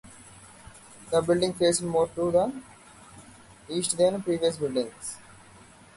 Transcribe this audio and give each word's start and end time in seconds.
The 1.11 1.21
building 1.21 1.53
faced 1.53 1.83
more 1.83 2.07
to 2.07 2.31
the 2.31 2.51
east 3.69 3.95
than 3.99 4.19
previous 4.23 4.57
buildings. 4.57 5.17